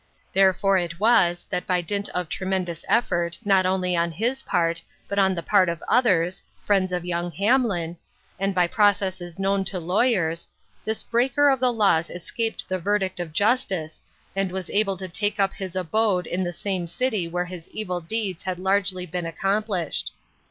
Therefore 0.33 0.79
it 0.79 0.99
was, 0.99 1.45
that 1.51 1.67
by 1.67 1.79
dint 1.81 2.09
of 2.09 2.27
tremendous 2.27 2.83
effort, 2.87 3.37
not 3.45 3.67
only 3.67 3.95
on 3.95 4.11
his 4.11 4.41
part, 4.41 4.81
but 5.07 5.19
on 5.19 5.35
the 5.35 5.43
part 5.43 5.69
of 5.69 5.83
others, 5.87 6.41
friends 6.59 6.91
of 6.91 7.05
young 7.05 7.31
Hamlin, 7.33 7.95
and 8.39 8.55
by 8.55 8.65
processes 8.65 9.37
known 9.37 9.63
to 9.65 9.77
lawyers, 9.79 10.47
this 10.83 11.03
breaker 11.03 11.49
of 11.51 11.59
the 11.59 11.71
laws 11.71 12.09
escaped 12.09 12.67
the 12.67 12.79
verdict 12.79 13.19
of 13.19 13.31
justice, 13.31 14.01
and 14.35 14.51
was 14.51 14.71
able 14.71 14.97
to 14.97 15.07
take 15.07 15.39
up 15.39 15.53
his 15.53 15.75
abode 15.75 16.25
in 16.25 16.43
the 16.43 16.51
same 16.51 16.87
city 16.87 17.27
where 17.27 17.45
his 17.45 17.69
evil 17.69 18.01
deeds 18.01 18.41
had 18.41 18.57
largely 18.57 19.05
been 19.05 19.25
accom 19.25 19.63
plished. 19.63 20.09